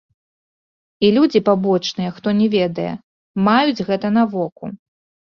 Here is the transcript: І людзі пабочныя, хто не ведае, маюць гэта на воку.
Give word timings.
І 1.07 1.11
людзі 1.17 1.41
пабочныя, 1.49 2.13
хто 2.15 2.33
не 2.39 2.47
ведае, 2.55 2.87
маюць 3.49 3.85
гэта 3.91 4.07
на 4.17 4.23
воку. 4.33 4.65